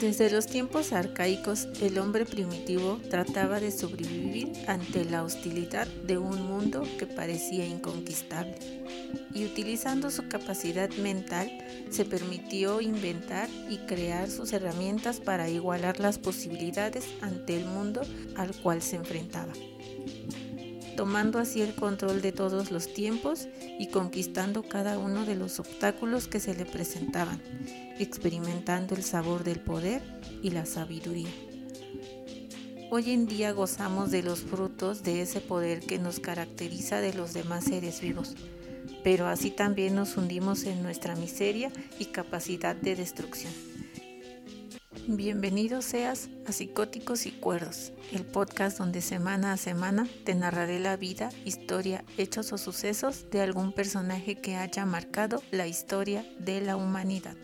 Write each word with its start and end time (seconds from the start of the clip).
Desde 0.00 0.30
los 0.30 0.46
tiempos 0.46 0.92
arcaicos, 0.92 1.68
el 1.82 1.98
hombre 1.98 2.24
primitivo 2.24 2.98
trataba 3.10 3.60
de 3.60 3.70
sobrevivir 3.70 4.50
ante 4.66 5.04
la 5.04 5.22
hostilidad 5.22 5.86
de 5.86 6.16
un 6.16 6.40
mundo 6.42 6.84
que 6.98 7.06
parecía 7.06 7.66
inconquistable. 7.66 8.54
Y 9.34 9.44
utilizando 9.44 10.10
su 10.10 10.26
capacidad 10.28 10.88
mental, 11.02 11.50
se 11.90 12.06
permitió 12.06 12.80
inventar 12.80 13.50
y 13.68 13.76
crear 13.78 14.30
sus 14.30 14.54
herramientas 14.54 15.20
para 15.20 15.50
igualar 15.50 16.00
las 16.00 16.18
posibilidades 16.18 17.04
ante 17.20 17.58
el 17.58 17.66
mundo 17.66 18.00
al 18.36 18.54
cual 18.56 18.80
se 18.80 18.96
enfrentaba 18.96 19.52
tomando 21.00 21.38
así 21.38 21.62
el 21.62 21.74
control 21.74 22.20
de 22.20 22.30
todos 22.30 22.70
los 22.70 22.92
tiempos 22.92 23.48
y 23.78 23.86
conquistando 23.86 24.62
cada 24.62 24.98
uno 24.98 25.24
de 25.24 25.34
los 25.34 25.58
obstáculos 25.58 26.28
que 26.28 26.40
se 26.40 26.54
le 26.54 26.66
presentaban, 26.66 27.40
experimentando 27.98 28.94
el 28.94 29.02
sabor 29.02 29.42
del 29.42 29.60
poder 29.60 30.02
y 30.42 30.50
la 30.50 30.66
sabiduría. 30.66 31.30
Hoy 32.90 33.12
en 33.12 33.24
día 33.24 33.52
gozamos 33.52 34.10
de 34.10 34.22
los 34.22 34.40
frutos 34.40 35.02
de 35.02 35.22
ese 35.22 35.40
poder 35.40 35.80
que 35.80 35.98
nos 35.98 36.20
caracteriza 36.20 37.00
de 37.00 37.14
los 37.14 37.32
demás 37.32 37.64
seres 37.64 38.02
vivos, 38.02 38.34
pero 39.02 39.26
así 39.26 39.50
también 39.50 39.94
nos 39.94 40.18
hundimos 40.18 40.64
en 40.64 40.82
nuestra 40.82 41.16
miseria 41.16 41.72
y 41.98 42.04
capacidad 42.04 42.76
de 42.76 42.94
destrucción. 42.94 43.54
Bienvenido 45.16 45.82
seas 45.82 46.28
a 46.46 46.52
Psicóticos 46.52 47.26
y 47.26 47.32
Cuerdos, 47.32 47.92
el 48.12 48.24
podcast 48.24 48.78
donde 48.78 49.00
semana 49.00 49.52
a 49.52 49.56
semana 49.56 50.06
te 50.24 50.36
narraré 50.36 50.78
la 50.78 50.96
vida, 50.96 51.30
historia, 51.44 52.04
hechos 52.16 52.52
o 52.52 52.58
sucesos 52.58 53.28
de 53.32 53.40
algún 53.40 53.72
personaje 53.72 54.36
que 54.36 54.54
haya 54.54 54.86
marcado 54.86 55.42
la 55.50 55.66
historia 55.66 56.24
de 56.38 56.60
la 56.60 56.76
humanidad. 56.76 57.34